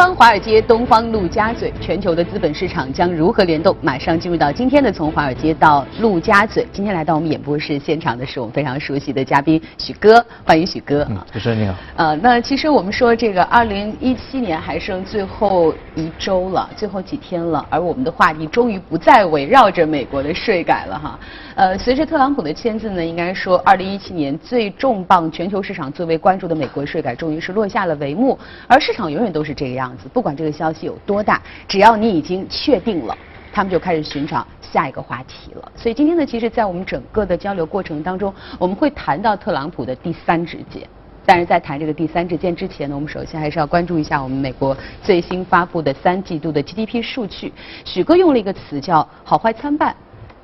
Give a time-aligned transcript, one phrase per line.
[0.00, 3.74] 西方华尔街，东方陆家嘴，全球的资本市场将如何联动？
[3.80, 6.66] 马上进入到今天的从华尔街到陆家嘴。
[6.74, 11.06] 今天来到我们演播室现场的是我们非常熟悉的嘉宾许哥，欢迎许哥。
[11.08, 11.74] 嗯，主持人你好。
[11.96, 21.18] 呃，那其实我们说这个二零一七年还剩最后一周了，最后几天了，而我们的话题终于不再围绕着美国的税改了哈。
[21.54, 29.54] 呃，随着特朗普的签字呢，应该说二零一七年最重磅、全球市场最为关注的美国税改终于是落下了帷幕，而市场永远都是。
[29.60, 33.16] 这个样子，不管这个消息有多大，只要你已经确定了，
[33.52, 35.72] 他们就开始寻找下一个话题了。
[35.76, 40.82] 所以今天呢，其实，在我们整个的交流过程当中，我们会谈到特朗普的第三支箭。
[41.26, 47.52] 但是在谈这个第三支箭之前呢，我们首先还是要关注一下我们美国最新发布的三季度的 GDP 数据。
[47.84, 49.94] 许哥用了一个词叫“好坏参半”。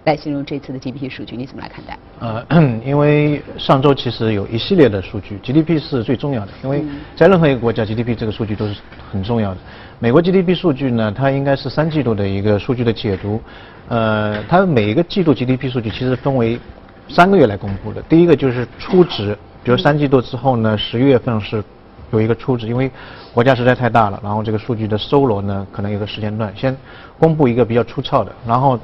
[0.06, 1.98] 来形容这次的 GDP 数据，你怎么来看待？
[2.20, 6.84] 呃，因为上周其实有一系列的数据，GDP 是最重要的，因为
[7.16, 8.76] 在任何一个国家，GDP 这个数据都是
[9.10, 9.58] 很重要的。
[9.98, 13.42] 美国 GDP 数据呢，它应该是三季度的一个数据的解读。
[13.88, 16.60] 呃，它每一个季度 GDP 数据其实分为
[17.08, 18.00] 三个月来公布的。
[18.02, 21.64] 第一个就是初值，比如 三季度之后呢，十一月份是
[22.12, 22.88] 有一个初值，因为
[23.34, 26.76] 国家实在太大了，然后这个数据的搜罗呢，可能有个时间段，先
[27.18, 28.78] 公布一个比较粗糙的，然后。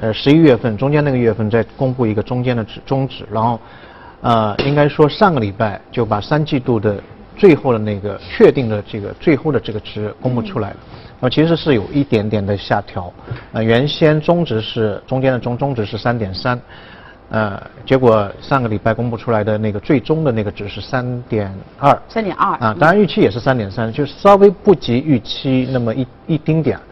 [0.00, 3.58] 呃，十一月份中间那个月份再公布一个中间的值终止，然后，
[4.20, 7.02] 呃，应该说上个礼拜就把三季度的
[7.34, 10.76] 最后的那个确定的这个最后的这个值公布出来了。
[11.18, 13.10] 那么其实是有一点点的下调，
[13.52, 16.60] 呃，原先中值是中间的中中值是三点三，
[17.30, 21.98] 呃，结果上个礼拜公布出来的那个最终的那个值是三点二。
[22.06, 22.54] 三点二。
[22.58, 26.82] 啊，当然预期也是三点三，就是稍微不及预期那么一一丁点儿。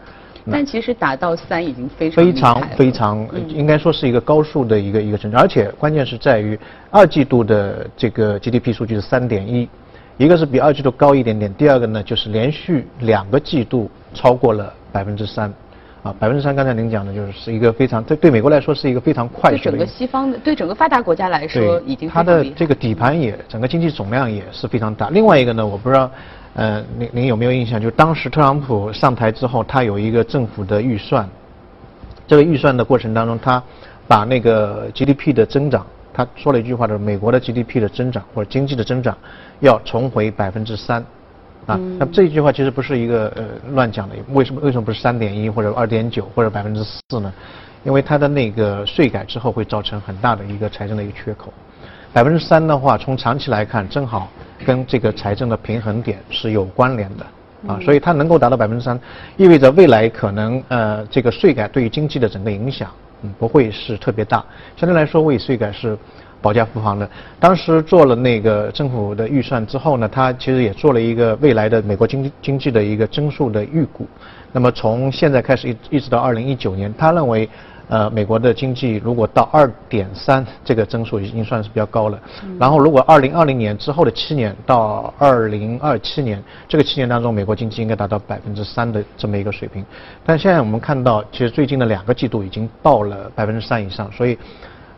[0.51, 6.57] 但其实达到三已经非常非常非常，应该说是一个高速的一个一个增长，而且关键是在于
[6.91, 9.67] 二季度的这个 GDP 数据是三点一，
[10.17, 15.51] 一个是比二季度高一点点，第二个呢就是连续两个季度超过了百分之三，
[16.03, 19.63] 啊百分之三刚才您讲的就是是一个非常对对美国来说是一个非常快速的。
[19.63, 25.09] 对整个西方的对整个发达国家来说已经它的这个底盘也整个经济总量也是非常大。
[25.09, 26.11] 另外一个呢，我不知道。
[26.55, 27.81] 呃，您您有没有印象？
[27.81, 31.27] 就当时特朗普上台之后，他有一个政府的预算，
[32.25, 33.61] 这个预算的过程当中，他
[34.07, 39.17] 把那个 GDP 的增长，他说了一句话，就是美国的 GDP 的增长或者经济的增长
[39.59, 41.03] 要重回百分之三，
[41.65, 43.43] 啊，那这句话其实不是一个呃
[43.73, 47.33] 乱讲的，为什么为什么不是三点一或者二点九或者百分之四呢？
[47.83, 51.53] 因为它的那个税改之后会造成很大的一个财政的一个缺口。
[52.15, 54.29] 百分之三的话，从长期来看，正好
[54.65, 57.25] 跟这个财政的平衡点是有关联的
[57.67, 58.97] 啊，所以它能够达到百分之三，
[59.35, 62.89] 意味着未来可能呃这个税改对于经济的整个影响
[63.21, 64.41] 嗯不会是特别大，
[64.77, 65.97] 相对来说为税改是
[66.41, 67.05] 保驾护航的。
[67.37, 74.07] 当时做了那个政府的预算之后呢，他其实也做了一个未来的美国经济经济的一个增速的预估，
[74.53, 77.49] 那么从现在开始一一直到二零一九年，他认为。
[77.87, 82.19] 呃，美国的经济如果到二点三这个增速已经算是比较高了。
[82.59, 89.85] 然后，如果二零二零年之后的七年到二零二七年这个七年当中，美国经济应该达到百分之三的这么一个水平。
[90.25, 94.11] 但现在我们看到，其实最近的两个季度已经到了百分之三以上。
[94.11, 94.37] 所以，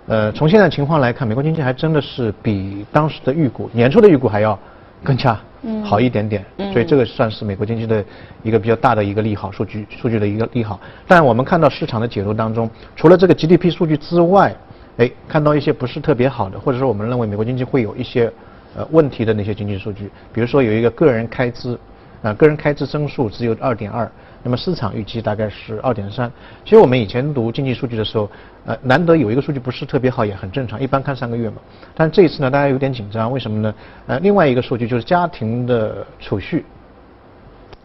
[0.07, 4.57] 呃，从现在情况来看，美国经济还真的是比当时的预估年初的预估还要
[5.03, 5.37] 更加。
[5.83, 8.05] 好一点点，所以这个算是美国经济的
[8.41, 10.79] 一个比较大的一个利好数据，数据的一个利好。
[11.07, 14.55] 但我们看到市场的解读当中，除了这个 GDP 数据之外，
[14.97, 18.31] 哎，看到一些不是特别好的，或者说我们认为美国经济会有一些
[18.77, 21.77] 呃问题的那些经济数据，比如说有一个个人开支。
[22.23, 24.09] 啊，个人开支增速只有二点二，
[24.47, 26.31] 那么市场预期大概是二点三。
[26.63, 28.29] 其实我们以前读经济数据的时候，
[28.65, 31.57] 呃，难得有一个数据不是特别好也很正常，一般看三个月嘛。
[31.93, 33.75] 但这一次呢，大家有点紧张，为什么呢？
[34.07, 36.63] 呃，另外一个数据就是家庭的储蓄，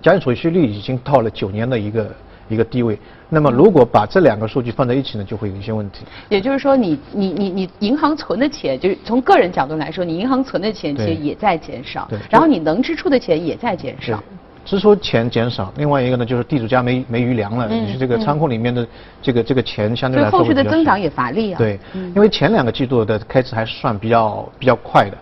[0.00, 2.08] 家庭储蓄率已经到了九年的一个。
[2.48, 2.98] 一个低位，
[3.30, 6.04] 那么如果把这两个数据放在一起呢，就会有一些问题。
[6.28, 14.22] 也就是说，你你你你银行存的钱，就是从个人角度来说，你银行存的钱其实也在减少，然后你能支出的钱也在减少。
[14.64, 18.86] 支出钱减少，另外一个呢，就是地主家没没余粮了，你是这个仓库里面的
[19.20, 20.38] 这个这个钱相对来说。
[20.38, 21.58] 后续的增长也乏力啊。
[21.58, 21.78] 对，
[22.14, 25.16] 因为前两个季度的开支还是算比较比较快的。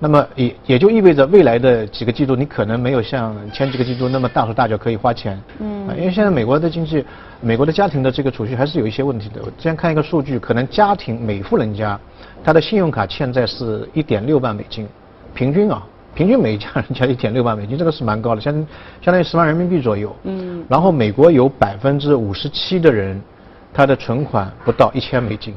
[0.00, 5.40] 那么也也就意味着未来的几个季度，你可能没有像前几个季度那么大手大脚可以花钱。
[5.60, 5.88] 嗯。
[5.96, 7.02] 因为现在美国的经济，
[7.40, 9.40] 美国的家庭的这个储蓄还是有一些问题的。
[9.40, 11.98] 我之前看一个数据，可能家庭每户人家，
[12.42, 14.86] 他的信用卡欠债是一点六万美金，
[15.32, 15.82] 平均啊，
[16.14, 18.54] 平均每一家人家一点六万美金，这个是蛮高的，相
[19.00, 20.14] 相当于十万人民币左右。
[20.22, 20.64] 嗯。
[20.68, 23.20] 然后美国有百分之五十七的人，
[23.72, 25.54] 他的存款不到一千美金，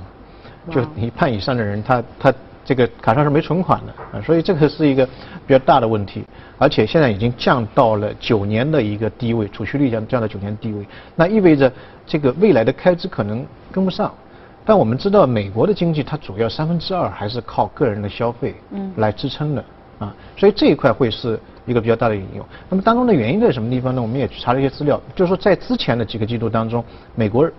[0.72, 2.34] 就一半以上的人，他他。
[2.68, 6.26] 这个卡上是没存款的啊，所以这个是一个比较大的问题，
[6.58, 11.72] 而且现在已经降到了九年的一个低位，储蓄率降降到九年低位，那意味着
[12.06, 14.14] 这个未来的开支可能跟不上。
[14.66, 18.54] 但我们知道，美国的经济它主要三分之二还是靠个人的消费
[18.98, 19.64] 来支撑的
[20.00, 22.46] 啊，所以这一块会是一个比较大的引用。
[22.70, 24.02] 那么当中的原因在什么地方呢？
[24.02, 26.84] 我们也去查了一些资料，就是说在之前的几个季度当中，
[27.16, 27.50] 美国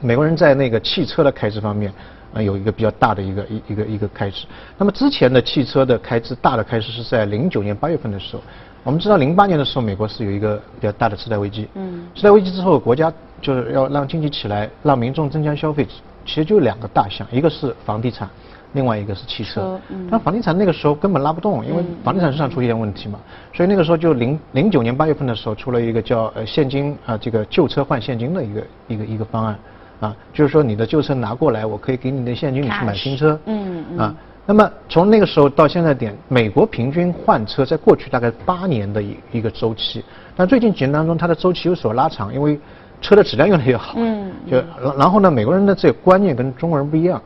[0.00, 1.92] 美国人在那个汽车的开支方面。
[2.34, 4.44] 啊，有一个比较大的一个一一个一个开支。
[4.76, 8.42] 那么之前的汽车的开支大的开支是在零九年八月份的时候。
[8.84, 11.66] 我们知道零八年的时候，美国是有一个比较大的次贷危机。
[11.72, 12.06] 嗯。
[12.14, 13.10] 次贷危机之后，国家
[13.40, 15.86] 就是要让经济起来，让民众增加消费，
[16.26, 18.28] 其实就两个大项，一个是房地产，
[18.72, 19.80] 另外一个是汽车。
[19.88, 20.08] 嗯。
[20.10, 23.18] 但房地产那个时候根本拉不动，因为房地产市场出现问题嘛，
[23.52, 29.58] 所以那个时候就零零九年八月份的时候出了一个叫呃现金啊这个旧车换现金的一个一个一个方案。
[30.00, 33.36] 啊，就是说你的旧车拿过来，我可以给你的现金，你去买新车。
[33.46, 33.98] 嗯嗯。
[33.98, 34.14] 啊，
[34.46, 40.04] 那么从那个时候到现在点，美国平均换车在过去大概八年的一一个周期，
[40.36, 42.56] 但最近几年当中，它的周期有所拉长，因为
[43.00, 43.94] 车的质量越来越好。
[43.96, 44.30] 嗯。
[44.48, 44.62] 就
[44.96, 47.20] 然后呢，美国人的这个观念跟中国人不一样，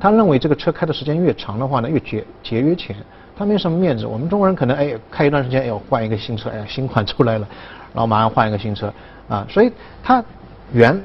[0.00, 2.96] 他认为这个车开的时间越长的话呢，越节节约钱，
[3.36, 4.06] 他没什么面子。
[4.06, 7.48] 我们中国人可能哎开一段时间，哎换一个新车，哎新款出来了，
[7.94, 8.92] 然后马上换一个新车，
[9.28, 9.72] 啊，所以
[10.02, 10.24] 他
[10.72, 11.00] 原。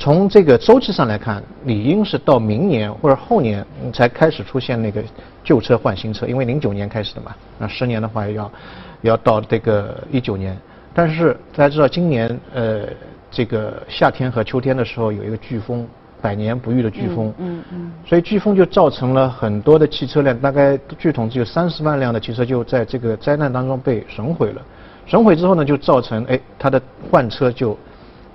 [0.00, 5.02] 从这个周期上来看，理应是到明年或者后年才开始出现那个
[5.42, 8.52] 旧车换新车，因为零九年开始的嘛，那十年的话要
[9.00, 10.56] 要到这个一九年。
[10.94, 12.82] 但是大家知道，今年呃
[13.28, 15.84] 这个夏天和秋天的时候有一个飓风，
[16.20, 24.62] 百年不遇的飓风，嗯嗯，所以飓风就造成了很多的汽车辆，大概据统计有三十万辆的汽车就在这个灾难当中被损毁了。
[25.06, 26.80] 损毁之后呢，就造成哎它的
[27.10, 27.78] 换车就。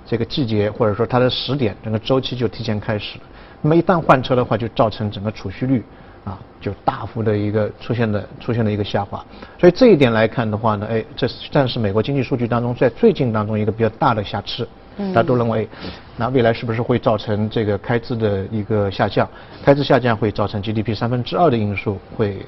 [0.06, 3.24] 这个季节或者说它的时点，整个周期就提前开始了。
[3.62, 5.82] 那么一旦换车的话，就造成整个储蓄率
[6.24, 9.24] 啊，就大幅的一个出现的出现了一个下滑。
[9.58, 14.68] 所以这一点来看的话呢，哎，这算是美国经济数据当中在最近当中一个比较大的瑕疵。
[14.98, 15.68] 大家都认为，
[16.16, 19.28] 那未来是不是会造成这个开支的一个下降？
[19.64, 22.38] 开支下降会造成 GDP 三分之二的因素会。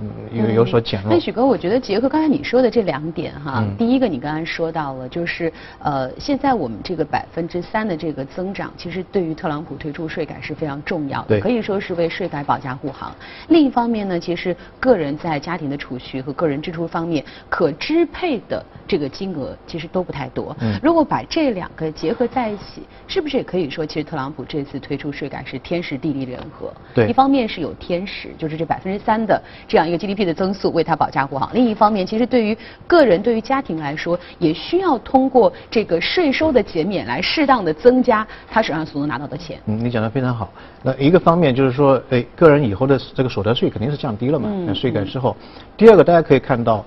[0.00, 1.10] 嗯，有有所减弱。
[1.12, 13.14] 那许哥，我觉得结合刚才你说的这两点哈，第一个你刚才说到了，就是呃，现在我们这个百分之三的这个增长，其实对于特朗普推出税改是非常重要的，可以说是为税改保驾护航。
[13.48, 20.54] 另一方面呢，其实个人在家庭的储蓄和个人支出方面可支配的这个金额其实都不太多。
[20.60, 20.78] 嗯。
[20.82, 26.70] 如果把这两个结合在一起，是不是也可以说，其实特朗普这次推出税改是天时地利人和？
[26.94, 27.08] 对。
[27.08, 29.85] 一方面是有天时，就是这百分之三的这样。
[29.88, 31.48] 一个 GDP 的增速为它保驾护航。
[31.54, 32.56] 另一方面，其实对于
[32.86, 39.58] 个人、对于家庭来说，也需要通过这个税收的减免来适当的增加他手上所能拿到的钱。
[39.66, 40.50] 嗯，你讲的非常好。
[40.82, 44.48] 那一个方面就是说，哎，个人以后的这个所得税肯定是降低了嘛？
[44.66, 45.36] 那税改之后，
[45.76, 46.84] 第二个大家可以看到，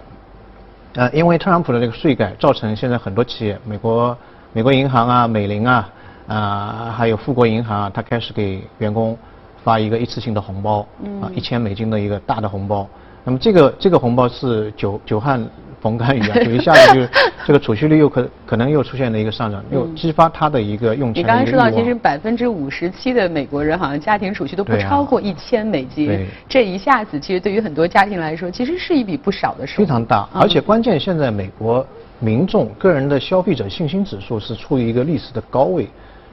[0.94, 4.18] 呃，因为特朗普的这个税改，造成现在很多企业，美国
[4.54, 5.90] 美国银行啊、美林啊
[6.28, 9.18] 啊，还有富国银行啊，它开始给员工。
[9.64, 10.86] 发一个一次性的红包，
[11.22, 12.88] 啊，一千美金的一个大的红包。
[13.24, 15.46] 那么这个这个红包是久久旱
[15.82, 21.24] 逢甘雨啊， 就一下子就这个储蓄率又可可能又出现了一个上涨，又激发他的一个用钱。
[21.24, 29.86] 你刚才说到，其实百分之五十七的美国人好像家庭储蓄都不超过一千美金，这一下子其实对于很多家庭来说，其实是一笔不少的收入。
[29.86, 31.86] 非常大，而且关键现在美国
[32.20, 35.88] 民众个人的消费者信心指数是处于一个历史的高位。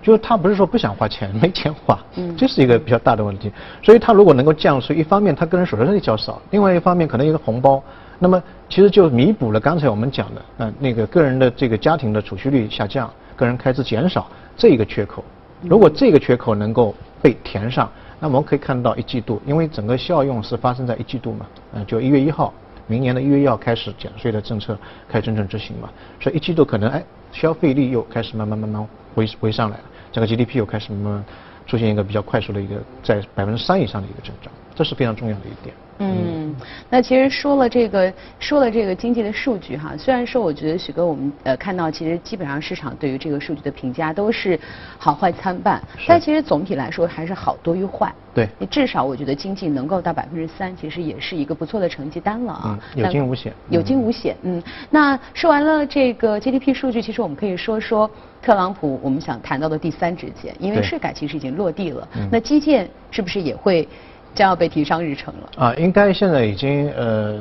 [0.07, 1.99] 就是他不是说不想花钱，没钱花，
[2.39, 3.51] 这是一个比较大的问题。
[3.83, 7.83] 所以他如果能够降税，一方面他个人所得税较少，另外一方面可能一个红包，
[8.21, 15.25] 那么其实就弥补了刚才我们讲的，嗯，那个个人的这个家庭的储蓄率下降，个人开支减少这一个缺口。
[15.63, 22.55] 如果这个缺口能够被填上，那我们可以看到一季度，因为整个效用是发生在一季度嘛，嗯，就一月一号，
[22.87, 29.83] 明年的一月一号开始减税的政策开始真正执行嘛，所以一季度可能哎消费力又开始慢慢慢慢回回上来了。
[30.17, 31.25] 这个 GDP 又开始慢慢
[31.67, 35.75] 出现一个比较快速的一个在百分之三以上的一个增长，这是非常重要的一点。
[35.99, 36.55] 嗯，
[36.91, 44.61] 那其实说了这个，说了这个经济的数据哈，虽然说我觉得许哥我们呃看到其实基本上市场对于这个数据的评价都是
[44.99, 48.13] 好坏参半，但其实总体来说还是好多于坏。
[48.35, 52.79] 对，至少我觉得经济能够到百分之三，其实也是一个不错的成绩单了啊。
[52.95, 53.51] 有惊无险。
[53.71, 54.63] 有惊无险，嗯。
[54.91, 58.11] 那说完了这个 GDP 数据，其实我们可以说说
[58.43, 63.89] 特朗普我们想谈到的第三支箭，因为税改其实已经落地了，那基建是不是也会？
[64.37, 65.75] 将要被提上日程了啊！
[65.75, 67.41] 应该现在已经呃，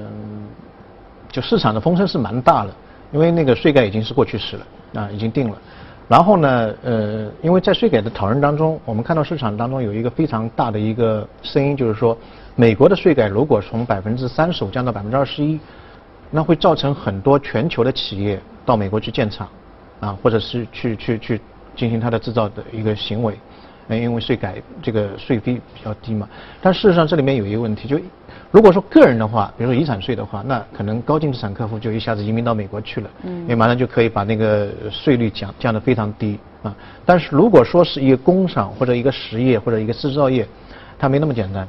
[1.29, 2.73] 就市场的风声是蛮大了，
[3.11, 4.65] 因为那个税改已经是过去式了
[5.01, 5.57] 啊，已经定了
[6.07, 12.17] 然后呢，呃，因为在税改的讨论当中，我们看到市场当中有一个非常大的一个声音，就是说，
[12.55, 15.59] 美国的税改如果从百分之三十五降到百分之二十一，
[16.31, 19.49] 那会造成很多全球的企业到美国去建厂，
[19.99, 21.41] 啊，或者是去去去
[21.75, 23.37] 进行它的制造的一个行为，
[23.87, 26.27] 呃，因为税改这个税费比较低嘛。
[26.61, 27.99] 但事实上这里面有一个问题，就
[28.51, 36.73] 如果说个人的话，比如说遗产税的话，那可能高净资产客户就一下子移民到美国去了，嗯，因为马上就可以把那个税率降降得非常低啊。
[37.05, 40.47] 但是如果说是一个工厂或者一个实业或者一个制造业，
[40.97, 41.67] 它没那么简单，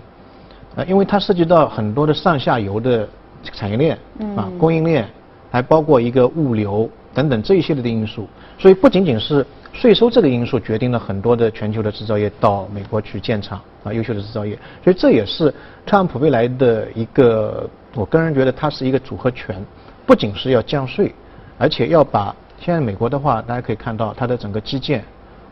[0.76, 3.08] 呃，因为它涉及到很多的上下游的
[3.42, 3.98] 产业链
[4.36, 5.08] 啊，供应链，
[5.50, 9.44] 还包括一个物流等等这一系列的因素，所以不仅仅是。
[9.72, 15.50] 税收这个因素决定了很多的全球的制造业到美国去建厂啊，优秀的制造业，所以这也是
[15.84, 19.62] 特朗普未来的一个，我个人觉得它是一个组合拳，
[20.06, 21.14] 不仅是要降税，
[21.58, 25.04] 而且要把现在美国的话，大家可以看到它的整个基建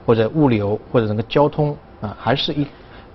[0.06, 2.66] 或者物流或者整个交通啊，还是一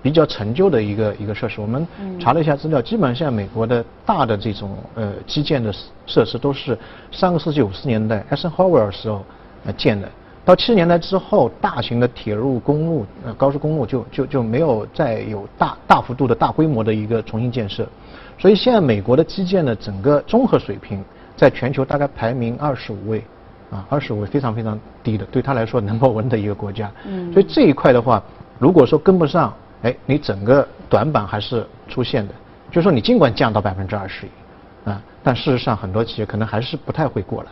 [0.02, 1.60] 比较陈旧的一个一个设施。
[1.60, 1.86] 我们
[2.18, 5.72] 查了一下资料，基本上现在美国的大的这种呃基建的
[6.06, 6.78] 设施都是
[7.10, 9.24] 上个世纪五十年代艾森豪威尔时候
[9.64, 10.08] 呃建的。
[10.42, 17.86] 到七十年代之后，大型的铁路、公路、呃高速公路就就就没有再有大大幅度的大规模的一个重新建设，
[18.38, 21.04] 所以现在美国的基建的整个综合水平
[21.36, 23.22] 在全球大概排名二十五位，
[23.70, 26.90] 啊二十五位非常非常低的，对他来说 number one 的一个国家。
[27.06, 27.30] 嗯。
[27.34, 28.20] 所以这一块的话，
[28.58, 32.34] 如果说跟不上，哎，你整个短板还是出现的。
[32.70, 37.50] 就是说你尽管降到百分之二十一，啊，但事实上很多企业可能还是不太会过来。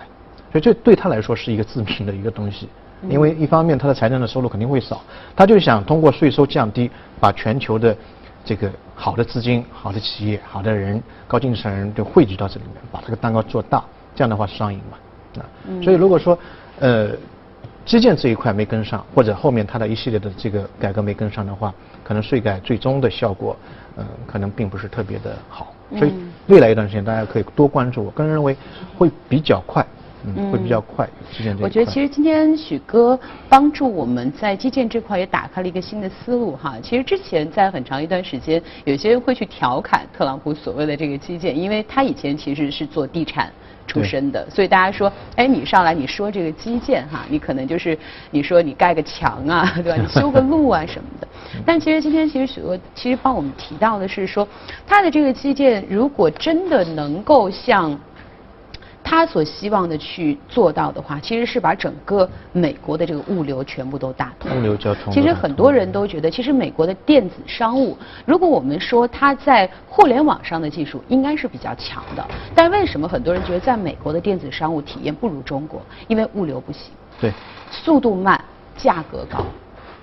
[0.53, 2.69] 所以这对他来说是一个致命的一个东西，
[3.09, 5.03] 因为一方面他的财政的收入肯定会少，
[5.37, 7.95] 他就想通过税收降低，把全球的
[8.45, 15.45] 这个好的资金、好的企业、好的人、高净值人就汇聚到这里面，把这个蛋糕做大，这样的话双赢嘛，啊，
[15.83, 16.39] 所以如果说
[16.79, 17.11] 呃
[17.89, 21.73] 基建这一块没跟上，或者后面它的一系列的这个改革没跟上的话，
[22.05, 23.57] 可能税改最终的效果，
[23.97, 26.13] 嗯，可能并不是特别的好，所以
[26.49, 28.55] 未来一段时间大家可以多关注，我个人认为
[28.99, 29.83] 会比较快。
[30.25, 31.09] 嗯，会比较快。
[31.31, 36.75] 基建我觉得其实今天许哥帮助我们在基建这块也打开了一个新的思路哈。
[36.83, 43.51] 其实之前在很长一段时间，有些人会去调侃特朗普所谓的这个基建，因为他以前其实是做地产
[43.87, 47.97] 出身的，所以大家说，哎，你上来你说这个基建哈，你可能就是
[48.31, 49.97] 你说你盖个墙啊， 对吧？
[49.97, 51.29] 你修个路啊什么的。
[51.65, 54.47] 但其实今天其实许哥其实帮我们提到的是说，
[54.87, 57.99] 他的这个基建如果真的能够像。
[59.11, 64.55] 他所希望的去做到的话，其实是把整个美国的这个物流全部都打通。
[64.55, 65.11] 物流交通。
[65.11, 67.97] 其实很多人都觉得，其实美国的电子商务，
[68.27, 72.23] 如果我们说它在互联网上的技术应该是比较强的，
[72.55, 75.81] 但为什么很多人觉得在美国的电子商务体验不如中国？
[76.07, 76.93] 因为物流不行。
[77.19, 77.33] 对。
[77.71, 78.39] 速度慢，
[78.77, 79.43] 价格高。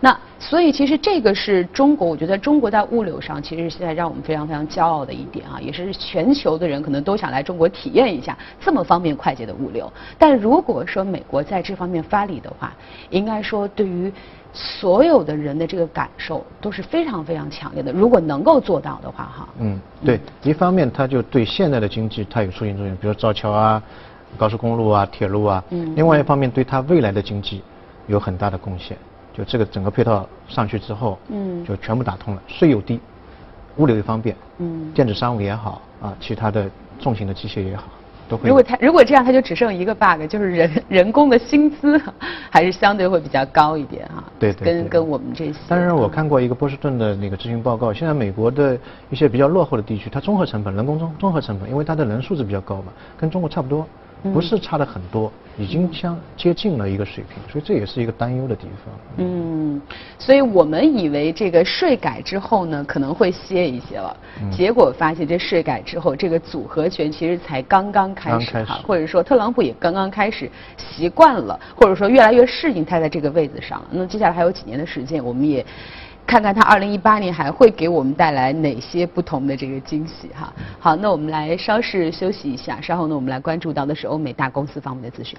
[0.05, 9.91] 那所以其实这个是中国，我觉得中国在物流上其实现在让我们非常非常骄傲的一点啊，也是全球的人可能都想来中国体验一下这么方便快捷的物流。
[10.19, 12.71] 但如果说美国在这方面发力的话，
[13.09, 14.13] 应该说对于
[14.53, 17.91] 所有的人的这个感受都是非常非常强烈的。
[17.91, 19.49] 如果能够做到的话，哈。
[19.57, 23.81] 嗯，对，一方面它就对现在的经济它有促进作用，比如造桥啊、
[24.37, 25.63] 高速公路啊、铁路啊。
[25.71, 25.95] 嗯。
[25.95, 27.63] 另外一方面，对它未来的经济
[28.05, 28.95] 有很大的贡献。
[29.35, 32.99] 就这个整个配套上去之后，嗯，就全部打通了，税又低，
[33.75, 37.83] 物流又方便，嗯，电子商务也好啊，其他的重型的机械也好，
[38.29, 38.47] 都会。
[38.47, 42.01] 如果它如果这样，它就只剩一个 bug，就是人 人工的薪资
[42.49, 44.23] 还是相对会比较高一点哈。
[44.39, 44.65] 对对。
[44.65, 45.59] 跟跟我们这些。
[45.67, 53.85] 但是我看过一个波士顿的那个咨询报告，现在美国的一些比较落后的地区，它综合成本、人工综综合成本，因为它的人素质比较高嘛，跟中国差不多。
[54.33, 58.93] 不是差的很多，已经相接近了一个水平，所以这也是一个担忧的地方。
[59.17, 59.81] 嗯，
[60.19, 64.15] 所以我们以为这个税改之后呢，可能会歇一歇了，
[64.51, 73.81] 结果发现这税改之后，这个组合拳其实才刚刚开始哈，或者说特朗普也刚刚开始习惯了，或者说越来越适应他在这个位子上。
[73.89, 75.65] 那接下来还有几年的时间，我们也。
[76.27, 80.51] 看看他二零一八年还会给我们带来哪些不同的这个惊喜哈。
[80.79, 85.37] 好，那我们来稍事休息一下，稍后呢我们来关注到的是欧美大公司方面的资讯。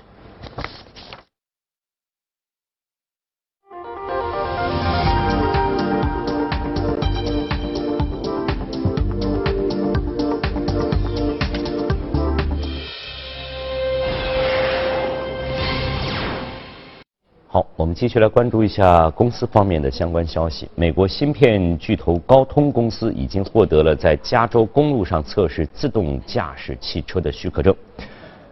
[17.87, 20.69] 我们继续来关注一下公司方面的相关消息。
[20.75, 27.73] 美国芯片巨头高通公司已经获得了在加州公路上测试自动驾驶汽车的许可证。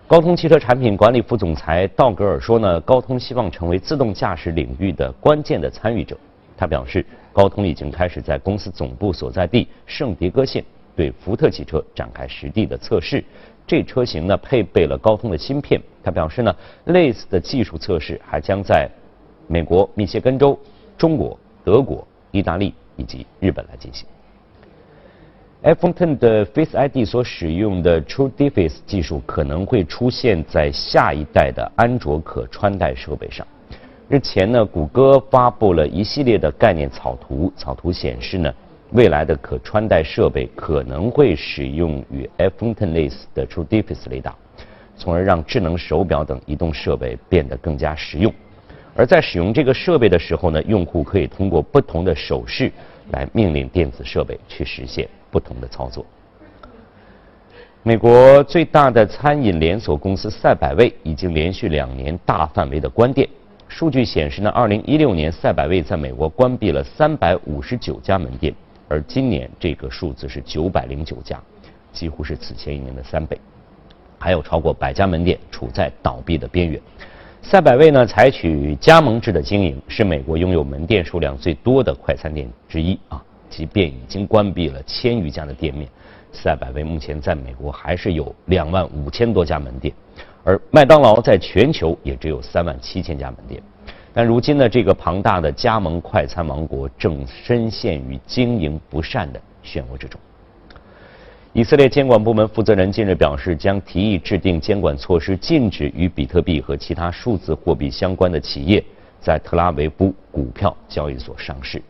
[0.06, 6.16] 高通汽车产品管理副总裁道格尔说呢，高通希望成为自动驾驶领域的关键的参与者。
[6.56, 10.64] 他表示，高通已经开始在公司总部所在地圣迭戈县
[10.94, 13.24] 对福特汽车展开实地的测试。
[13.66, 15.80] 这车型呢配备了高通的芯片。
[16.04, 18.88] 他表示呢，类似的技术测试还将在
[19.46, 20.58] 美国密歇根州、
[20.96, 24.06] 中国、德国、意大利以及日本来进行。
[25.62, 33.46] iPhone X 的 Face ID 所使用的 True Device 技术可能会出现在下一代的安卓可穿戴设备上。
[34.10, 38.52] 日前呢，谷歌发布了一系列的概念草图，草图显示呢，
[38.90, 44.36] 未来的可穿戴设备可能会使用与 iPhone X 类似的 True Device 雷达，
[44.98, 48.30] 从而让智能手表等移动设备变得更加实用。
[48.94, 52.70] 而在使用这个设备的时候呢，用户可以通过不同的手势
[53.10, 55.08] 来命令电子设备去实现。
[55.30, 56.06] 不同的操作。
[57.82, 63.28] 美国最大的餐饮连锁公司赛百味已经连续两年大范围的关店。
[63.66, 68.54] 数据显示呢，二零一六年赛百味在美国关闭了三百五十九家门店，
[68.86, 71.42] 而今年这个数字是九百零九家，
[71.92, 73.36] 几乎是此前一年的三倍。
[74.20, 76.80] 还有超过百家门店处在倒闭的边缘。
[77.44, 83.22] 赛百味呢，采取加盟制的经营，是美国拥有门店数量最多的快餐店之一啊。
[83.50, 85.86] 即便已经关闭了千余家的店面，
[86.32, 89.94] 赛百味目前在美国还是有两万五千多家门店，
[90.42, 93.62] 而麦当劳在全球也只有三万七千家门店。
[94.14, 100.18] 但如今呢，这个庞大的加盟快餐王国正深陷于经营不善的漩涡之中。
[101.54, 108.82] 以色列监管部门负责人近日表示，将提议制定监管措施，禁止与比特币和其他数字货币相关的企业
[109.20, 111.80] 在特拉维夫股票交易所上市。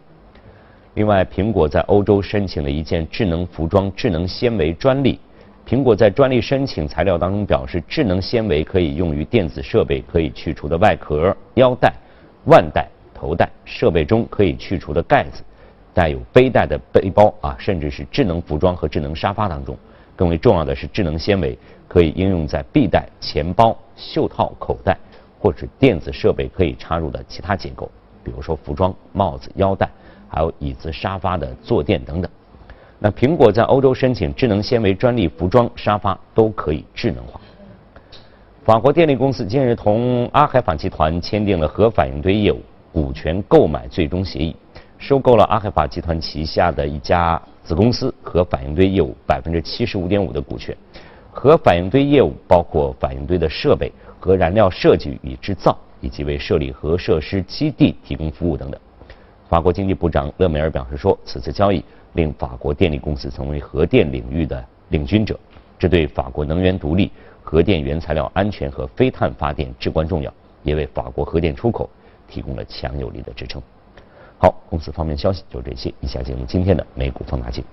[0.97, 5.18] 另外，苹果在欧洲申请了一件智能服装智能纤维专利。
[5.66, 11.90] 苹果在专利申请材料当中表示，智能纤维可以用于电子设备可以去除的外壳、腰带、
[12.44, 15.42] 腕带、头带、设备中可以去除的盖子、
[15.94, 19.74] 带有背带的背包啊，甚至是智能服装和智能沙发当中。
[20.14, 21.57] 更为重要的是，智能纤维
[21.88, 24.98] 可以应用在臂带、钱包、袖套、口袋，
[25.38, 27.90] 或者电子设备可以插入的其他结构，
[28.22, 29.88] 比如说服装、帽子、腰带。
[30.26, 32.28] 还有椅子、沙发的坐垫等等。
[32.98, 37.40] 那苹果在欧洲申请智能纤维专利，服装、沙发都可以智能化。
[38.64, 42.61] 法国电力公司近日同阿海法集团签订了核反应堆业务
[42.92, 44.57] 股权购买最终协议，
[45.07, 50.75] 收购了阿海法集团旗下的一家子公司核反应堆业务百分之七十五点五的股权。
[51.31, 58.81] 核反应堆业务包括反应堆的设备、核燃料设计与制造，以及为设立核设施基地提供服务等等。
[59.47, 65.38] 法国经济部长勒梅尔表示说：“此次交易令法国电力公司成为核电领域的领军者，
[65.79, 67.11] 这对法国能源独立、
[67.43, 71.90] 核电原材料安全和非碳发电至关重要，也为法国核电出口
[72.27, 73.61] 提供了强有力的支撑。”
[74.38, 75.92] 好，公司方面消息就这些。
[76.01, 77.64] 以下进入今天的美股放大镜。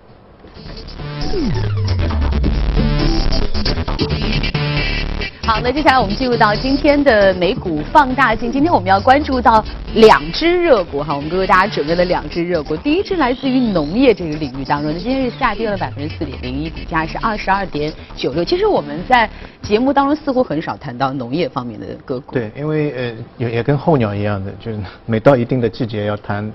[5.43, 8.51] 好，那接下来我们进入到今天的美股放大镜。
[8.51, 9.63] 今天我们要关注到
[9.95, 12.77] 两只热股哈，我们都为大家准备了两只热股。
[12.77, 18.45] 第一只来自于农业这个领域当中，那今天是下跌了百分之四点零一，股价是二十二点九六。
[18.45, 19.27] 其实我们在
[19.63, 22.33] 节目当中似乎很少谈到农业方面的个股。
[22.33, 26.49] 对，因为呃也也跟候鸟一样的，就是每到一定的季节要谈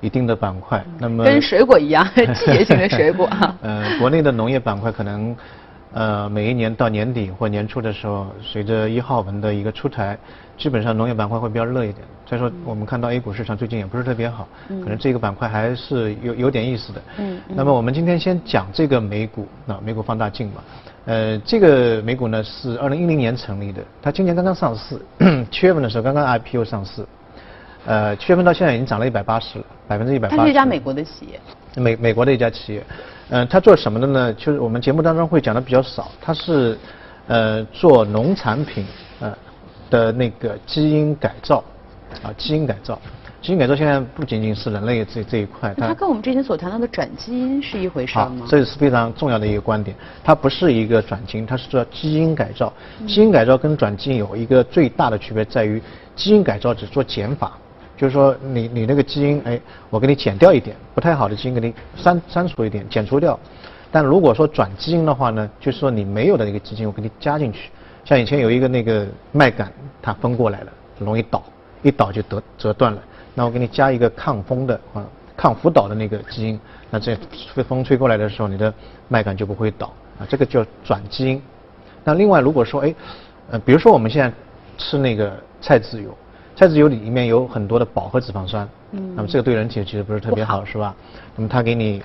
[0.00, 0.82] 一定的板块。
[1.00, 3.52] 那么跟水果一样， 季节性的水果哈。
[3.60, 5.36] 呃，国内的农业板块可能。
[5.92, 10.16] 呃，每一年到年底或年初的时候，随着一号文的一个出台，
[10.56, 12.06] 基本上农业板块会比较热一点。
[12.28, 17.02] 再说，我们看到 A 股市场最近也不是特别好，可能这个板块还是有有点意思的。
[17.18, 17.40] 嗯。
[17.48, 20.62] 那么我们今天先讲这个美股，那美股放大镜嘛。
[21.06, 25.00] 呃，这个美股呢是二零一零年成立的，它今年刚刚上市，
[25.50, 27.04] 七月份的时候刚刚 IPO 上市，
[27.84, 30.36] 呃，七月份到现在已经涨了一百八十了，百分之一百八。
[30.36, 31.40] 它是一家美国的企业。
[31.82, 32.84] 美美国的一家企业。
[33.30, 34.32] 嗯，他做什么的呢？
[34.34, 36.10] 就是我们节目当中会讲的比较少。
[36.20, 36.76] 他是，
[37.28, 38.84] 呃，做农产品，
[39.20, 39.32] 呃，
[39.88, 41.62] 的那个基因改造，
[42.24, 43.00] 啊，基因改造，
[43.40, 45.72] 基因改造现在不仅仅是人类这这一块。
[45.74, 48.44] 它跟我们之前所谈到的转基因是一回事吗？
[48.48, 49.96] 这是非常重要的一个观点。
[50.24, 52.72] 它不是一个转基因，它是叫基因改造。
[53.06, 55.80] 基因改造跟转基因有一个最大的区别在于，
[56.16, 57.56] 基因改造只做减法。
[58.00, 59.60] 就是说，你你那个基因，哎，
[59.90, 63.38] 我给你减掉一点不太好的基因，给你删删除一点，减除掉。
[63.92, 67.68] 但如果说转基因的话呢，就是说你没有的那个基因，我给你加进去。
[68.06, 71.42] 像以前有一个那个麦秆，它分过来了，容易倒，
[71.82, 73.02] 一倒就得折断了。
[73.34, 75.04] 那我给你加一个抗风的啊，
[75.36, 76.58] 抗浮倒的那个基因，
[76.88, 77.14] 那这
[77.68, 78.72] 风吹过来的时候，你的
[79.08, 80.24] 麦秆就不会倒啊。
[80.26, 81.42] 这个叫转基因。
[82.02, 82.94] 那另外如果说哎，
[83.50, 84.34] 呃，比如说我们现在
[84.78, 86.16] 吃那个菜籽油，
[86.60, 90.94] 菜籽油里面有很多的饱和脂肪酸，嗯，那么这个对人体其实不是特别好，是吧？
[91.34, 92.02] 那么他给你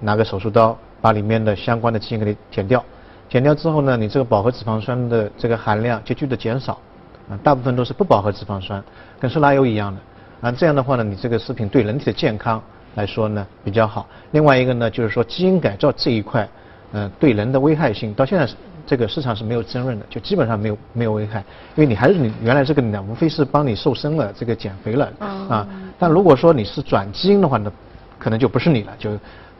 [0.00, 2.82] 拿个手术刀，把里面的相关的基因给你剪掉，
[3.28, 6.80] 剪掉之后呢，你这个饱和脂肪酸的这个含量急剧的减少，
[7.28, 8.82] 啊，大部分都是不饱和脂肪酸，
[9.20, 10.00] 跟色拉油一样的，
[10.40, 12.62] 啊，这样的话呢，你这个食品对人体的健康
[12.94, 14.06] 来说呢比较好。
[14.30, 16.48] 另外一个呢，就是说基因改造这一块，
[16.92, 18.54] 嗯，对人的危害性到现在是。
[18.88, 21.40] 这个市场是没有争论的，就基本上没有没有危害，
[21.76, 25.68] 因为你还是你原来这个呢，无非是帮你瘦身了，这个减肥了啊。
[25.98, 27.70] 但如果说你是转基因的话呢，
[28.18, 29.10] 可能就不是你了，就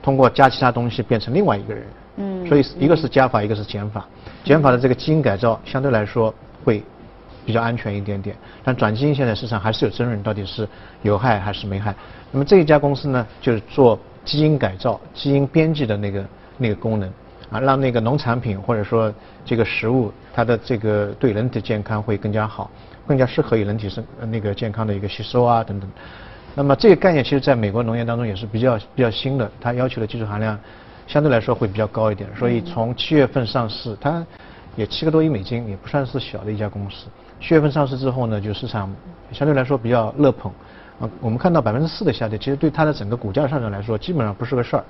[0.03, 1.87] 通过加其他东西变成另外一个人。
[2.17, 2.47] 嗯。
[2.49, 4.07] 所以一个是加法，一个是减法。
[4.45, 6.83] 减法的这个基因改造相对来说会
[7.45, 10.67] 比较安全一点点，但转基因现在市场还是有争论，到底是
[11.03, 11.95] 有害还是没害。
[12.33, 16.25] 那么这一家公司呢，就是做基因改造、基因编辑的那个
[16.57, 17.13] 那个功能。
[17.51, 19.13] 啊，让那个农产品或者说
[19.45, 22.71] 这个食物，它的这个对人体健康会更加好，
[23.07, 25.89] 更加适合于人体生那个健康的一个吸收啊等等。
[26.55, 30.59] 那么这个概念其实在美国农业当中也是比较比较新的，它要求的技术含量
[31.07, 32.29] 相对来说会比较高一点。
[32.37, 34.23] 所以从七月份上市，它
[34.77, 37.07] 也七个多亿美金，也不算是小的一家公司。
[37.41, 38.95] 七月份上市之后呢，就市场
[39.33, 40.53] 相对来说比较热捧。
[41.01, 44.85] 啊，我们看到百分之四的下跌，其实对它的整个股价上涨来说基本上不是个事儿，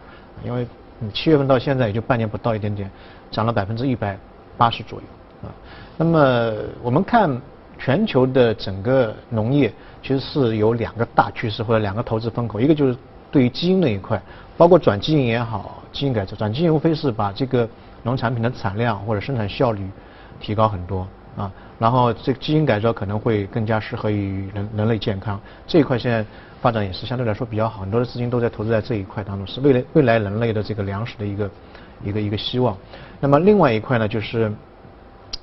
[0.44, 0.66] 因为。
[1.00, 2.90] 嗯，七月份到现在也就半年不到一点点，
[3.30, 4.18] 涨了百分之一百
[4.56, 5.06] 八十左右
[5.48, 5.54] 啊。
[5.96, 7.40] 那么我们看
[7.78, 12.96] 全球的整个农业，其实是有两个大趋势或者两个投资风口，一个就是
[13.30, 14.20] 对于基因那一块，
[14.56, 17.68] 包括转基因也好，基因改造，转基因无非是把这个
[18.02, 19.88] 农产品的产量或者生产效率
[20.40, 21.06] 提高很多
[21.36, 21.50] 啊。
[21.78, 26.24] 然后这个基因改造可能会更加适合于人人类健康这一块现在。
[26.60, 31.50] 发展也是相对来说比较好，很多的资金都在投资在这一块当中，是未来未来人类的这个粮食的一个
[32.04, 32.76] 一个一个希望。
[33.20, 34.52] 那么另外一块呢，就是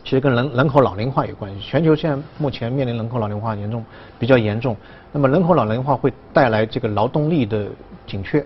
[0.04, 1.62] 其实跟人人口老龄化有关系。
[1.62, 3.84] 全球现在目前面临人口老龄化严重
[4.20, 4.76] 比较严重，
[5.14, 7.66] 那么人口老龄化会带来这个劳动力的
[8.06, 8.46] 紧缺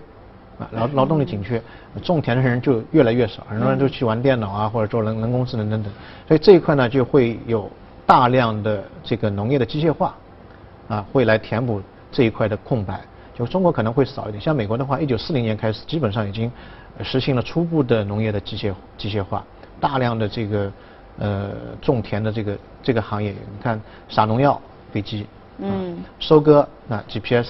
[0.58, 1.60] 啊，劳劳动力紧缺，
[2.02, 5.92] 种田的人就越来越少，很多人都去玩电脑啊，或者做人人工智能等等，
[6.28, 7.68] 所以这一块呢就会有
[8.06, 10.14] 大量的这个农业的机械化
[10.88, 11.82] 啊，会来填补。
[12.12, 13.00] 这一块的空白，
[13.34, 14.40] 就中国可能会少一点。
[14.40, 16.50] 像美国的话，一九四零年开始，基本上已经
[17.02, 19.44] 实行了初步的农业的机械机械化，
[19.80, 20.72] 大量的这个
[21.18, 24.60] 呃种田的这个这个行业，你看撒农药
[24.92, 25.26] 飞机，
[25.58, 27.48] 嗯，收割那 GPS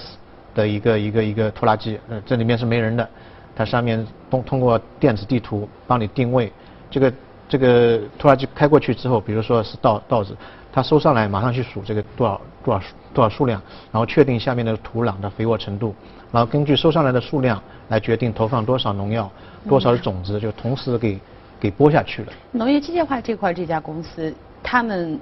[0.53, 3.09] 的一个一个一个拖拉机，呃这里面是没人的，
[3.55, 6.51] 它上面通通过电子地图帮你定位，
[6.89, 7.13] 这个
[7.49, 10.35] 这个拖拉机开过去之后，比如说是稻稻子。
[10.73, 12.81] 它收上来，马上去数这个多少多少
[13.13, 15.93] 多少数量，然后确定下面的土壤的肥沃程度，
[16.31, 19.29] 然后根据收上来的数量来决定投放多少农药，
[19.67, 21.19] 多少的种子，就同时给
[21.59, 22.31] 给播下去了。
[22.51, 25.19] 农业机械化这块，这家公司他们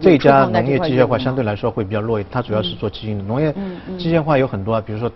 [0.00, 3.24] 这家农业机械化相对来说会比较弱一点，它主要是做基因的。
[3.24, 3.52] 农业
[3.96, 5.08] 机械化有很多，比如说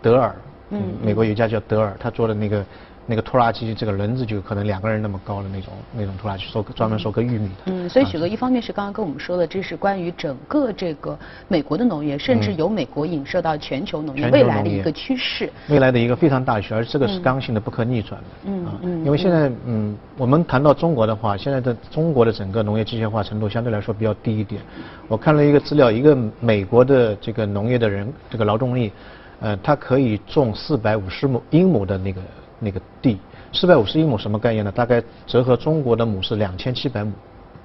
[0.00, 0.34] 德尔，
[0.70, 2.64] 嗯美国有一家叫德尔，他做的那个。
[3.10, 7.72] 那个拖拉机，这个轮子就可能两个人那么高的那种那种拖拉机，收专门收割玉米的。
[7.72, 11.18] 嗯，所以许哥一方面是刚刚跟我们说的，这是关于整个这个
[11.48, 15.50] 美国的农业，甚至由美国影射到全球农业未来的一个趋势。
[15.70, 18.26] 未来的一个非常大的趋势，而这个是刚性的、不可逆转的。
[18.44, 19.04] 嗯嗯。
[19.06, 24.60] 因为现在嗯，我们谈到中国的话，现在的中国的整个农业机械化程度相对来说比较低一点。
[25.08, 28.92] 我看了一个资料，一个美国的这个农业的人，这个劳动力，
[29.40, 32.20] 呃，它可以种四百五十亩英亩的那个。
[32.60, 33.18] 那个地
[33.52, 34.70] 四百五十一亩什么概念呢？
[34.70, 37.12] 大概折合中国的亩是两千七百亩，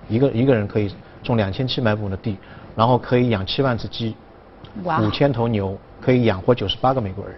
[0.08, 0.90] 一个一个人可以
[1.22, 2.38] 种两千七百亩的地，
[2.76, 4.16] 然后可以养七万只鸡，
[5.02, 7.36] 五千头牛，可以养活九十八个美国人。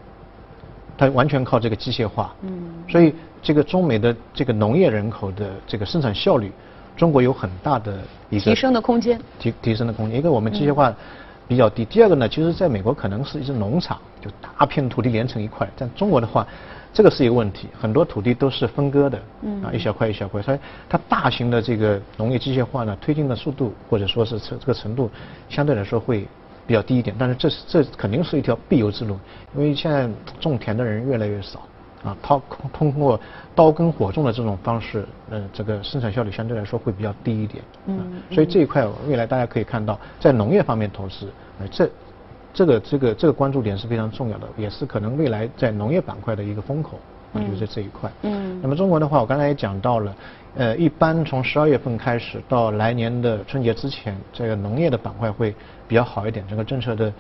[0.98, 2.36] 它完全靠这个机械化。
[2.42, 2.84] 嗯。
[2.88, 6.52] 所以这个中美的这个农业人口的这个生产效率，
[6.96, 7.98] 中国有很大的
[8.30, 9.20] 一个提升的空间。
[9.40, 10.94] 提提升的空间，一个我们机械化
[11.48, 16.46] 比较低，第二个呢，其实在美国可能是一只农场，就大片土地连成一块，但中国的话。
[16.96, 25.12] 这个是一个问题，很多土地都是分割的，嗯啊，一小块一小块，所以它大型的这个农业机械化呢，推进的速度或者说是这这个程度，
[25.50, 26.26] 相对来说会
[26.66, 27.14] 比较低一点。
[27.20, 29.20] 但是这是这肯定是一条必由之路，
[29.54, 31.68] 因为现在种田的人越来越少，
[32.02, 33.20] 啊，通 通过
[33.54, 37.62] 刀耕火种的这种方式，呃，这个生产效率相对来说会比较低一点。
[37.88, 38.00] 嗯，
[38.32, 41.28] 所以这一块未来大家可以看到，在农业方面投资，
[41.60, 41.90] 呃，这。
[42.56, 46.98] 这个这个这个关注点是非常重要的，也是可能未来在农业板块的一个风口，
[47.34, 48.10] 就在这一块。
[48.22, 48.60] 嗯。
[48.64, 50.16] 那么中国的话，我刚才也讲到了，
[50.56, 55.54] 呃，一般从十二月份开始到来年的春节之前，这个农业的板块会
[55.86, 56.48] 比较好一点。
[56.48, 57.14] 整个政策的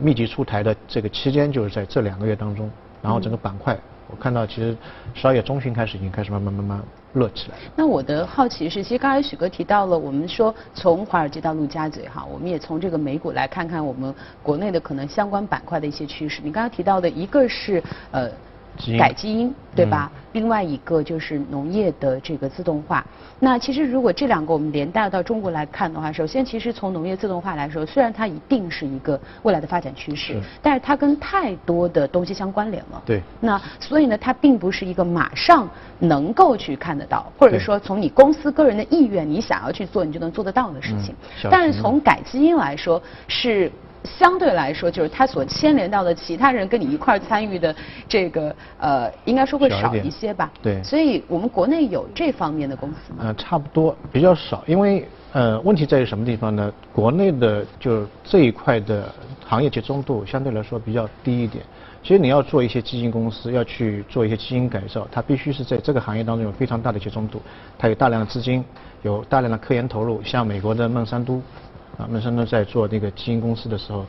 [0.00, 2.70] 密集出台的这个期间就是在这两个月当中，
[3.02, 3.78] 然后整个板块
[4.10, 4.76] 我看到其实
[5.14, 7.56] 十二月中旬开始已经开始慢慢慢慢热起来。
[7.76, 16.40] 那我的好奇是，其实刚才许哥提到了，我们说从华尔街到陆家嘴哈，我们也从这个美股来看看我们国内的可能相关板块的一些趋势。
[16.42, 18.30] 你刚才提到的一个是呃。
[18.98, 20.10] 改基因，对吧？
[20.32, 23.04] 另外一个就是农业的这个自动化。
[23.40, 33.02] 那其实如果这两个我们连带到中国来看的话，首先其实从农业自动化来说，虽然它一定是一个未来的发展趋势，但是它跟太多的东西相关联了。
[33.04, 33.22] 对。
[33.40, 41.14] 那所以呢，它并不是一个马上能够去看得到，或者说从你公司个人的意愿，你想要去做，你就能做得到的事情。
[41.50, 43.72] 但是从改基因来说是。
[44.18, 47.74] 相对来说，就是他所牵连到的其他人跟你一块儿参与的
[48.08, 50.50] 这个呃，应该说会少一些吧。
[50.62, 50.82] 对。
[50.82, 53.18] 所以我们国内有这方面的公司吗？
[53.24, 54.64] 呃，差不多，比较少。
[54.66, 56.72] 因为呃，问题在于什么地方呢？
[56.92, 59.12] 国内的就这一块的
[59.46, 61.62] 行业集中度相对来说比较低一点。
[62.02, 67.42] 其实你要做一些基金公司，要去做一些基因改造，它必须是在这个行业当中有非常大的集中度，
[67.76, 68.64] 它有大量的资金，
[69.02, 70.22] 有大量的科研投入。
[70.22, 71.42] 像美国的孟山都。
[71.98, 74.06] 啊，闷山都在做那个基因公司的时候，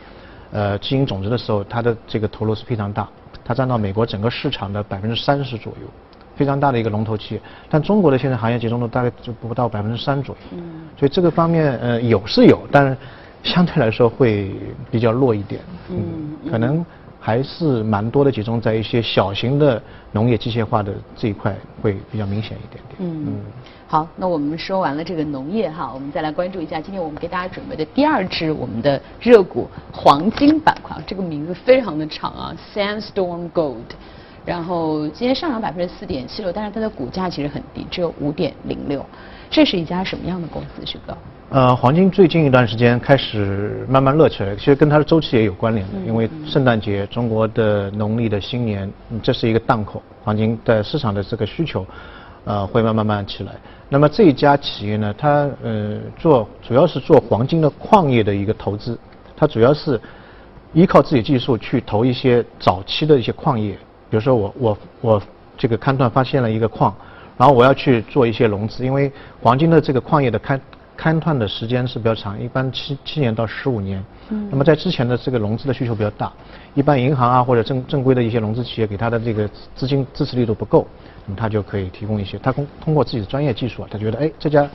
[0.52, 3.10] 呃，基因种子的时候，它的这个投入是非常大，
[3.44, 5.88] 它占到美国整个市场的百分之三十左右，
[6.36, 7.42] 非常大的一个龙头企业。
[7.68, 12.96] 但中国的现在行业集中度大概就不到百分之三左右，嗯，所以这个方面呃有是有，但是
[13.42, 14.52] 相对来说会
[14.92, 15.98] 比较弱一点，嗯，
[16.52, 16.86] 可能
[17.20, 19.82] 还是蛮多的集中在一些小型的
[20.14, 23.42] 农业机械化的这一块会比较明显一点点，嗯。
[23.86, 33.78] 好，那我们说完了这个农业哈，我们再来关注一下今天我们给大家准备的第二支我们的热股黄金板块，这个名字非常的长啊，Sandstorm Gold，
[34.46, 39.04] 然后今天上涨百分之四点七六，但是它的股价其实很低，只有五点零六，
[39.50, 40.86] 这是一家什么样的公司？
[40.86, 41.18] 徐哥？
[41.52, 48.88] 呃，黄金最近一段时间开始慢慢热起来，其实跟它的周期也有关联的，因为圣诞节、中国的农历的新年，
[49.24, 51.84] 这是一个档口，黄金在市场的这个需求。
[52.46, 53.54] 呃，会慢慢慢起来。
[53.90, 58.98] 那么这一家企业呢，它呃做主要是做黄金的矿业的一个投资，
[59.36, 60.00] 它主要是
[60.74, 63.72] 依靠自己技术去投一些早期的一些矿业，
[64.10, 65.22] 比如说我我我
[65.58, 66.96] 这个勘探发现了一个矿，
[67.38, 70.60] 然后我要去做一些融资，因为黄金的这个矿业的勘
[71.00, 74.04] 勘探的时间是比较长，一般七七年到十五年。
[74.30, 74.50] 嗯。
[74.52, 76.32] 那么在之前的这个融资的需求比较大，
[76.74, 80.86] 一般银行啊或者正正规的一些融资企业给他的这个资金支持力度不够。
[81.26, 84.68] 那么他就可以提供一些，他通通过自己的专业技术啊，他觉得哎这家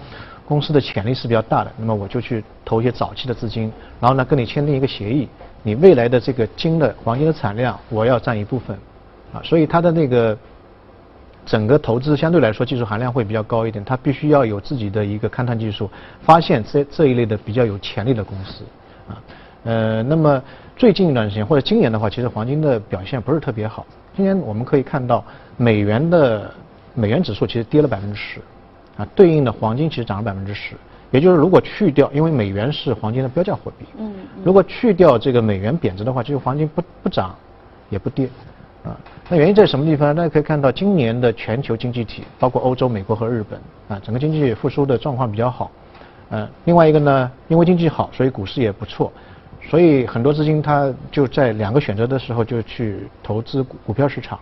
[0.47, 5.29] 公司的潜力是比较大的，那么我就去投一些早期的资金，然后呢跟你签订一个协议，
[5.63, 8.77] 你未来的这个金的黄金的产量我要占一部分，
[9.33, 10.37] 啊，所以他的那个
[11.45, 15.91] 整个投资相对来说技术含量会比较高一点，它必须要有自己的一个勘探技术，
[16.23, 18.65] 发现这这一类的比较有潜力的公司，
[19.09, 19.23] 啊，
[19.65, 20.43] 呃，那么
[20.77, 23.87] 最近一段时间或者今年的话，其实黄金的表现不是特别好。
[24.17, 25.25] 今年我们可以看到，
[25.57, 26.51] 美元的
[26.95, 28.41] 美元指数其实跌了百分之十，
[28.97, 30.75] 啊，对应的黄金其实涨了百分之十。
[31.11, 37.37] 也就是如果去掉，因为美元是黄金的标价货币，嗯，如果去掉这个美元贬值的话，其实黄金不不涨
[37.89, 38.29] 也不跌，
[38.85, 38.95] 啊，
[39.31, 40.15] 那原因在什么地方？
[40.15, 45.71] 大家可以看到，今年的全球经济体，包括欧洲、美国和日本，啊，整个经济复苏的状况比较好，
[46.31, 49.11] 嗯，另外一个呢，因为经济好，所以股市也不错。
[49.67, 54.39] 所以很多资金它就在两个选择的时候就去投资股股票市场，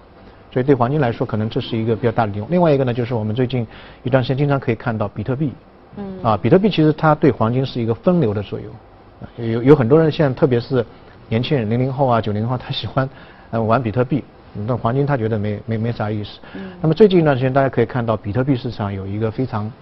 [0.51, 2.49] 所以对黄金来说可能这是一个比较大的利用。
[2.51, 3.65] 另外一个呢就是我们最近
[4.03, 5.53] 一段时间经常可以看到比特币，
[5.97, 10.85] 嗯，啊，比特币其实它对黄金是一个分流的作用，有有很多人现在特别是
[11.29, 13.09] 年轻人零零后啊九零后他喜欢
[13.53, 14.25] 呃玩比特币，
[14.67, 16.41] 那黄金他觉得没没没啥意思。
[16.55, 16.73] 嗯。
[16.81, 19.73] 那么最近一段时间大家可以看到比特币市场有一个非常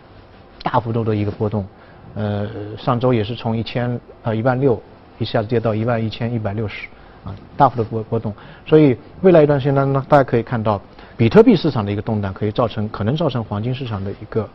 [0.63, 1.67] 大幅度的一个波动，
[2.15, 4.79] 呃，上周也是从一千呃一万六。
[5.19, 6.87] 一下子跌到一万一千一百六十，
[7.27, 8.33] 啊，大幅的波波动，
[8.65, 10.81] 所以未来一段时间当中，大家可以看到，
[11.15, 14.49] 比特币市场的一个动荡，可以造成可能造成黄金市场的一个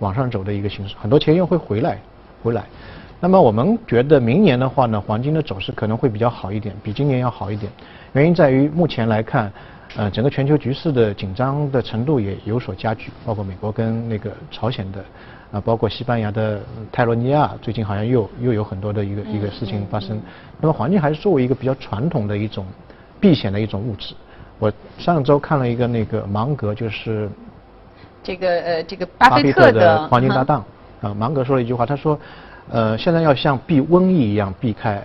[0.00, 2.00] 往上走的一个形式，很多钱又会回来
[2.42, 2.64] 回来。
[3.20, 7.70] 那么我们觉得明年的话呢，黄金的走势可能会比较好一点，比今年要好一点。
[8.12, 9.52] 原因在于目前来看，
[9.96, 15.04] 呃，整个全球局势的紧张的程度也有所加剧，包括美国跟那个朝鲜的。
[15.50, 16.60] 啊，包括西班牙的
[16.92, 20.20] 泰罗尼亚，最近好像又又有很多的一个一个事情发生。
[20.60, 22.66] 那么黄金还是作为一个比较传统的一种
[23.18, 24.14] 避险的一种物质。
[24.58, 27.30] 我上周看了一个那个芒格，就是
[28.22, 30.62] 这个呃这个巴菲特的黄金搭档
[31.00, 32.20] 啊，芒格说了一句话，他说，
[32.68, 35.02] 呃，现在要像避瘟疫一样避开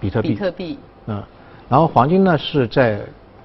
[0.00, 0.30] 比特币。
[0.30, 0.76] 比特币。
[1.06, 1.22] 嗯，
[1.68, 3.00] 然后黄金呢是在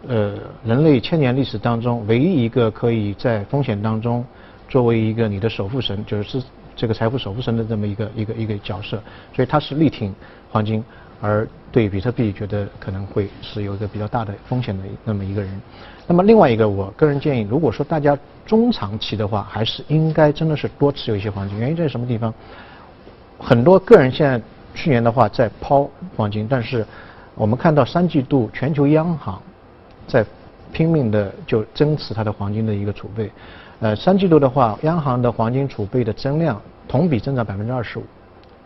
[0.07, 4.25] 呃人类千年历史当中唯一一个可以在风险当中。
[4.67, 6.43] 作为一个你的守护神，就是
[6.75, 9.01] 这个财富守护神的这么一个一个一个角色，
[9.33, 10.13] 所以他是力挺
[10.51, 10.83] 黄金。
[11.21, 15.61] 而对比特币觉得可能会是有一个比较大的风险的那么一个人。
[16.05, 21.57] 那么另外一个，我个人建议，如果说大家中长期的话，还是应该真的是多持有一些黄金。
[21.57, 22.31] 原因在什么地方？
[23.39, 24.39] 很多个人现在
[24.75, 26.85] 去年的话在抛黄金，但是
[27.35, 29.41] 我们看到三季度全球央行
[30.07, 30.25] 在
[30.71, 33.31] 拼命的就增持它的黄金的一个储备。
[33.79, 38.03] 呃，三季度的话，央行的黄金储备的增量同比增长百分之二十五，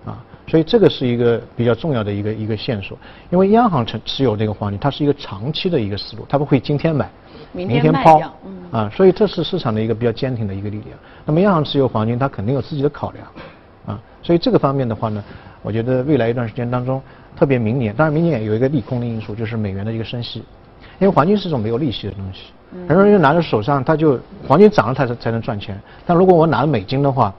[0.06, 2.97] 啊，所以这个是一个比较重要的一个一个线索。
[3.30, 7.08] 因为央行持持有这个黄金，它是一个长期的一个思路，它不会今天买，
[7.52, 10.97] 明天抛，嗯，啊，所以这是市场的一个比较坚挺的一个力量。
[11.26, 13.28] 那么央行持有黄金，它肯定有自己的考量，
[13.86, 15.23] 啊，所以这个方面的话呢，
[15.63, 17.02] 我觉得未来一段时间当中，
[17.36, 20.39] 特别明年，当然明年有一个利空的因素，就是美元的一个升息，
[20.99, 22.52] 因为黄金是一种没有利息的东西。
[22.88, 25.80] 很多人拿着手上，他就黄金涨了才才能赚钱。
[26.06, 27.34] 但如果我拿了美金的话，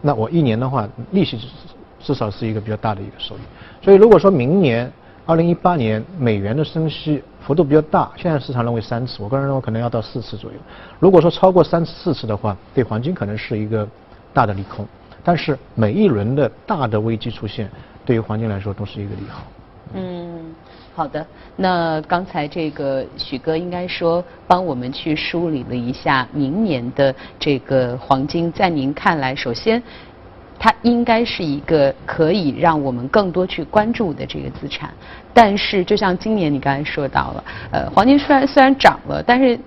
[0.00, 1.38] 那我一年的话利息
[2.00, 3.40] 至少是一个比较大的一个收益。
[3.82, 4.90] 所以如果说明年
[5.26, 10.56] 二零一八年美元的升息幅度比较大，现在市场认为三次，我个人认为可能要到四次左右。
[10.98, 13.86] 如果说超过三次四次的话，对黄金可能是一个
[14.32, 14.86] 大的利空。
[15.22, 17.70] 但是每一轮的大的危机出现，
[18.04, 19.42] 对于黄金来说都是一个利好。
[19.94, 20.54] 嗯。
[20.92, 21.24] 好的，
[21.56, 29.82] 那刚才这个许哥应该说帮我们去梳理了一下明年的这个黄金，在您看来，首先
[30.58, 34.92] 它应该是一个可以让我们更多去关注的这个资产。
[35.32, 39.58] 但是，就像今年你刚才说到了，呃，黄金虽然虽然涨了，但是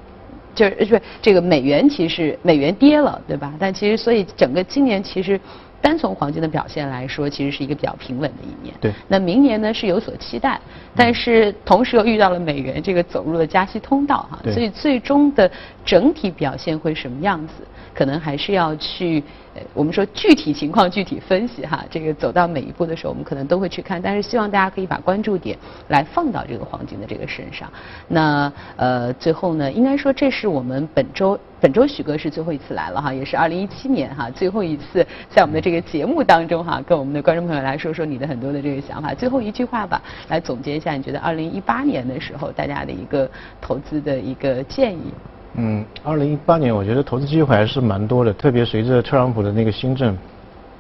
[0.56, 3.54] 就是不是这个美元其实美元跌了，对吧？
[3.60, 5.40] 但其实所以整个今年其实。
[5.84, 8.74] 单从黄金的表现来说，其实是一个比较平稳的一年。
[8.80, 8.90] 对。
[9.10, 10.58] 那明年呢是有所期待，
[10.96, 15.52] 但是同时又遇到了美元这个走入了加息通道哈，所以最终的
[15.84, 17.56] 整体表现会什么样子？
[17.94, 21.86] 可能还是要去，呃，我们说具体情况具体分析哈。
[21.90, 25.58] 这个走到每一步的时候，我们可能都会去看，但是希望大家可以把关注点
[25.90, 27.72] 来放到这个黄金的这个身上。
[28.08, 39.14] 那呃，最后呢，应该说这是我们本周本周许哥是最后一次来了哈，也是二零一七年哈最后一次在我们的这个节目当中哈，跟我们的观众朋友来说说你的很多的这个想法。
[39.14, 43.30] 最后一句话吧，来总结一下，你觉得二零一八年的时候大家的一个
[43.62, 45.14] 投资的一个建议。
[45.56, 50.18] 嗯，二零一八年我觉得投资机会还是蛮多的，特别随着特朗普的那个新政，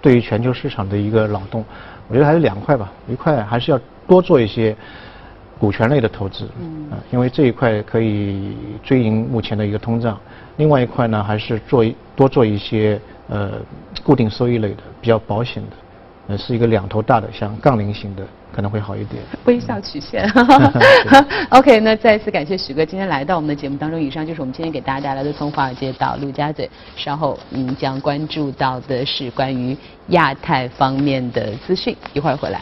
[0.01, 1.63] 对于全球市场的一个扰动，
[2.07, 4.75] 我觉得还是两块吧，一块还是要多做一些
[5.59, 10.19] 股权类的投资，嗯，因为这一块可以追赢目前的一个通胀，
[10.57, 13.51] 另外一块呢还是做多做一些呃
[14.03, 15.69] 固定收益类的，比较保险的，
[16.27, 18.23] 呃是一个两头大的，像杠铃型的。
[18.55, 19.19] 可能会好一点。
[19.45, 20.31] 微笑曲线。
[21.49, 23.99] OK，那再次感谢许哥今天来到我们的节目当中。
[23.99, 26.69] 以上就是我们今天给大家带来的从华尔街到陆家嘴。
[26.95, 29.75] 稍后您将关注到的是关于
[30.09, 31.97] 亚太方面的资讯。
[32.13, 32.62] 一会儿回来。